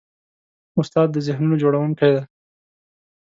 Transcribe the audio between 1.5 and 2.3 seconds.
جوړوونکی دی.